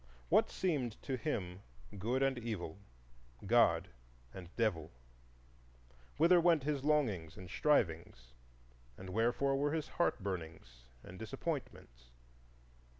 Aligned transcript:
What 0.29 0.49
seemed 0.49 0.99
to 1.03 1.15
him 1.15 1.61
good 1.99 2.23
and 2.23 2.35
evil,—God 2.39 3.89
and 4.33 4.49
Devil? 4.55 4.89
Whither 6.17 6.41
went 6.41 6.63
his 6.63 6.83
longings 6.83 7.37
and 7.37 7.47
strivings, 7.47 8.33
and 8.97 9.11
wherefore 9.11 9.55
were 9.55 9.73
his 9.73 9.87
heart 9.89 10.23
burnings 10.23 10.85
and 11.03 11.19
disappointments? 11.19 12.09